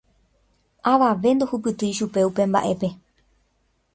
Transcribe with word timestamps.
Avave 0.91 1.29
ndohupytýi 1.35 1.97
chupe 1.97 2.19
upe 2.29 2.43
mbaʼépe. 2.51 2.87